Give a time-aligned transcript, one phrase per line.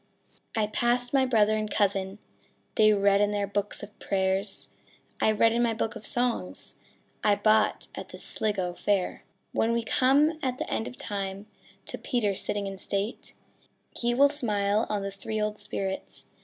[0.57, 2.17] I passed my brother and cousin:
[2.73, 4.69] They read in their books of prayers;
[5.21, 6.77] I read in my book of songs
[7.23, 9.23] I bought at the Sligo fair.
[9.51, 11.45] When we come at the end of time,
[11.85, 13.35] To Peter sitting in state,
[13.95, 16.25] He will smile on the three old spirits.